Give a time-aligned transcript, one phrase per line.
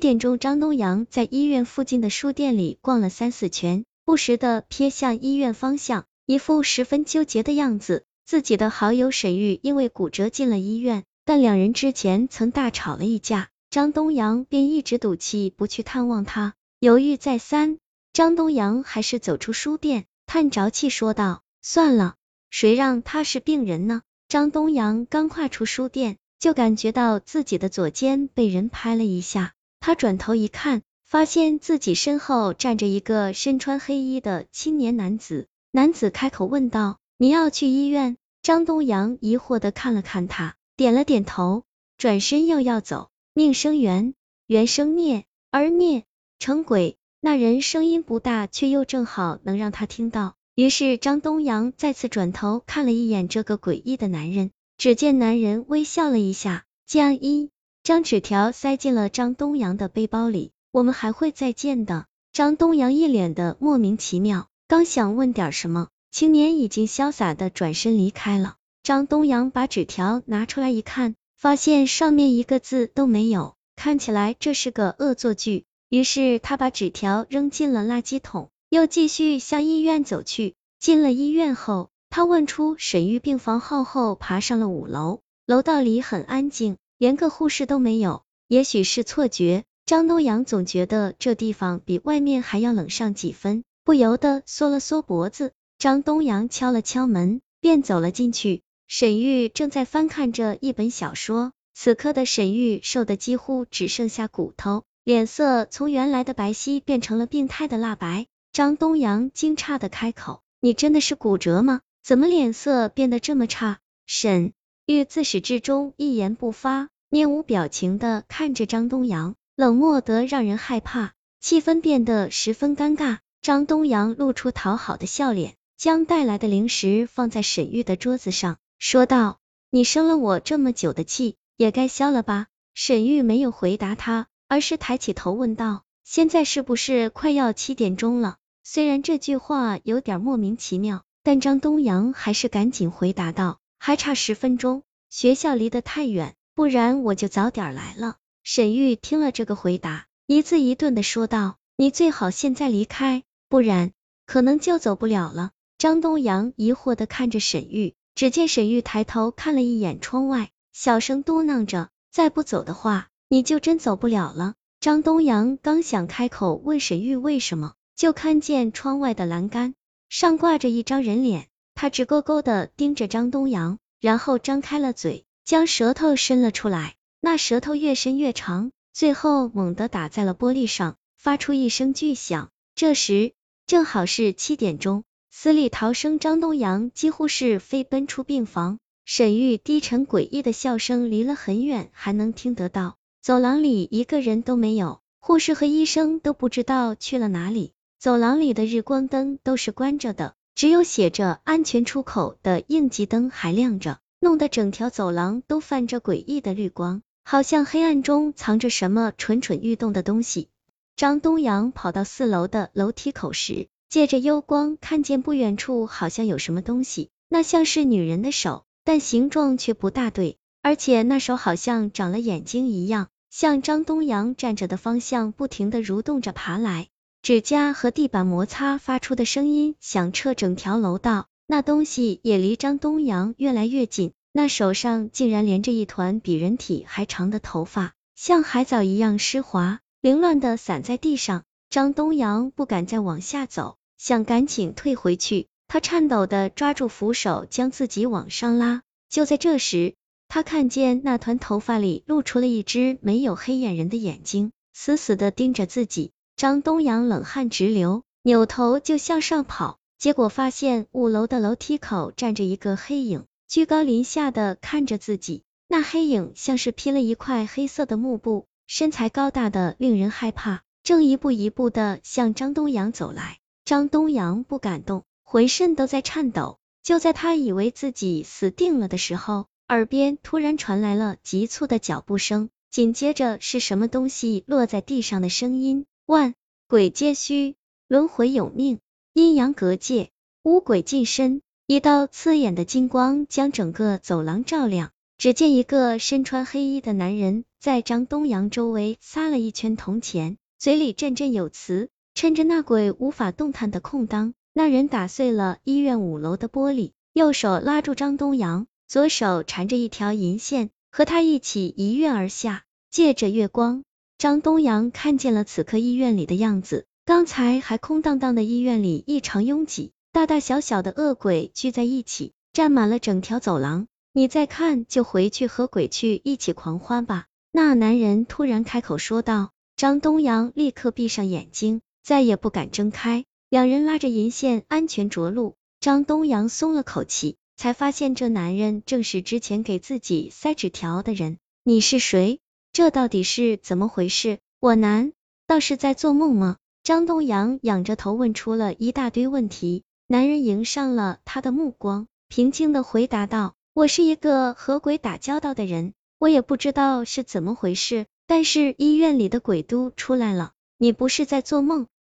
[0.00, 8.04] 点钟，张东阳在医院附近的书店里逛了三四圈，不时的瞥向医院方向，一副十分纠结的样子。
[8.24, 16.54] 自己的好友沈玉因为骨折进了医院，但两人之前曾大吵了一架，张东阳便一直赌气不去探望他。
[16.78, 17.76] 犹豫再三，
[18.14, 22.14] 张东阳还是走出书店，叹着气说道：“算了，
[22.48, 29.52] 谁让他是病人呢？”张东阳刚跨出书店，就感觉到自己的左肩被人拍了一下。
[29.80, 35.48] 他转头一看，发现自己身后站着一个身穿黑衣的青年男子。
[35.72, 41.64] 男子开口问道：“你要去医院？”张东阳疑惑的看了看他，点了点头，
[41.96, 43.10] 转身又要走。
[43.32, 44.14] 命生缘，
[44.46, 46.04] 缘生孽，而孽
[46.38, 46.96] 成鬼。
[47.20, 50.36] 那人声音不大，却又正好能让他听到。
[50.54, 57.50] 于是张东阳再次转头看了一眼这个诡异的男人，只见男人微笑了一下，将一
[57.90, 60.52] 将纸条塞进了张东阳的背包里。
[60.70, 62.06] 我们还会再见的。
[62.32, 68.54] 张东阳一脸的莫名其妙，刚想问点什么，青年已经潇洒的转身离开了。
[68.84, 75.64] 张东阳把纸条拿出来一看，发现上面一个字都没有，看起来这是个恶作剧。
[75.88, 78.50] 于是他把纸条扔进了垃圾桶。
[78.68, 85.22] 又继续向医院走去，进了医院后，他问出沈玉病房号后，爬上了五楼。
[85.44, 88.24] 楼道里很安静，连个护士都没有。
[88.46, 95.52] 也许是错觉，张东阳总觉得这地方比外面还要冷上几分，不由得缩了缩脖子。
[95.78, 98.60] 张东阳敲了敲门，便走了进去。
[98.86, 108.26] 沈玉正在翻看着一本小说，此刻的沈玉瘦的几乎只剩下骨头，脸色从原来的白皙变成了病态的蜡白。
[108.52, 111.80] 张东阳惊诧的开口：“你真的是骨折吗？
[112.04, 114.52] 怎么脸色变得这么差？”沈
[114.90, 123.18] 玉自始至终一言不发，面无表情的看着张东阳，冷漠得让人害怕，气氛变得十分尴尬。
[123.40, 129.38] 张东阳露出讨好的笑脸，将带来的零食放在沈玉的桌子上，说道
[129.70, 153.92] ：“你生了我这么久的气，也该消了吧？”沈玉没有回答他，而是抬起头问道：“现在是不是快要七点钟了？”虽然这句话有点莫名其妙，但张东阳还是赶紧回答道：“还差十分钟，学校离得太远，不然我就早点来了。”沈玉听了这个回答，一字一顿的说道：“你最好现在离开，不然
[154.26, 167.72] 可能就走不了了。”张东阳疑惑的看着沈玉，只见沈玉抬头看了一眼窗外，小声嘟囔着：“再不走的话，你就真走不了了。”张东阳刚想开口问沈玉为什么。
[167.96, 169.74] 就看见窗外的栏杆
[170.08, 171.48] 上挂着一张人脸，
[171.80, 182.50] 他直勾勾的盯着张东阳，然后张开了嘴，将舌头伸了出来，那舌头越伸越长，最后猛地打在了玻璃上，发出一声巨响。
[182.74, 183.32] 这时
[183.66, 197.72] 正好是七点钟，死里逃生张东阳几乎是飞奔出病房，沈玉低沉诡异的笑声离了很远还能听得到，走廊里一个人都没有，护士和医生都不知道去了哪里。
[197.98, 210.48] 走廊里的日光灯都是关着的，只有写着安全出口的应急灯还亮着，弄得整条走廊都泛着诡异的绿光，好像黑暗中藏着什么蠢蠢欲动的东西。
[210.96, 226.88] 张东阳跑到四楼的楼梯口时，借着幽光看见不远处好像有什么东西，那像是女人的手，但形状却不大对，而且那手好像长了眼睛一样，向张东阳站着的方向不停的蠕动着爬来。
[227.22, 241.44] 指甲和地板摩擦发出的声音响彻整条楼道，那东西也离张东阳越来越近，那手上竟然连着一团比人体还长的头发，像海藻一样湿滑，凌乱的散在地上。
[241.68, 248.82] 张东阳不敢再往下走，想赶紧退回去，他颤抖的抓住扶手，将自己往上拉。
[249.10, 249.94] 就在这时，
[250.26, 256.12] 他看见那团头发里露出了一只没有黑眼仁的眼睛，死死的盯着自己。
[256.40, 265.42] 张东阳冷汗直流，扭头就向上跑，结果发现五楼的楼梯口站着一个黑影，居高临下的看着自己。
[265.68, 273.36] 那黑影像是披了一块黑色的幕布，身材高大的令人害怕，正一步一步的向张东阳走来。
[273.66, 276.58] 张东阳不敢动，浑身都在颤抖。
[276.82, 285.84] 就在他以为自己死定了的时候，耳边突然传来了急促的脚步声，紧接着是什么东西落在地上的声音。
[286.10, 286.34] 万
[286.66, 287.54] 鬼皆虚，
[287.86, 288.80] 轮回有命，
[289.12, 290.10] 阴阳隔界，
[290.42, 291.40] 污鬼近身。
[291.68, 301.90] 一道刺眼的金光将整个走廊照亮，只见一个身穿黑衣的男人在张东阳周围撒了一圈铜钱，嘴里振振有词。
[302.12, 312.64] 趁着那鬼无法动弹的空当，那人打碎了医院五楼的玻璃，右手拉住张东阳，左手缠着一条银线，和他一起一跃而下。
[312.90, 313.84] 借着月光，
[314.20, 316.84] 张东阳看见了此刻医院里的样子。
[317.06, 323.86] 刚才还空荡荡的医院里异常拥挤，大大小小的恶鬼聚在一起，占满了整条走廊。
[324.12, 327.28] 你再看，就回去和鬼去一起狂欢吧。
[327.50, 329.52] 那男人突然开口说道。
[329.74, 331.80] 张东阳立刻闭上眼睛。
[332.02, 335.54] 再也不敢睁开，两人拉着银线安全着陆。
[335.80, 341.38] 张东阳松了口气，才发现这男人正是之前给自己塞纸条的人。
[341.64, 342.40] 你是谁？
[342.80, 344.38] 这到底是怎么回事？
[344.58, 345.12] 我难
[345.46, 346.56] 道是在做梦吗？
[346.82, 349.82] 张东阳仰着头问出了一大堆问题。
[350.06, 360.52] 男人迎上了他的目光，平静的回答道：“我是一个和鬼打交道的人，我也不知道是怎么回事，但是医院里的鬼都出来了。
[360.78, 361.86] 你不是在做梦。”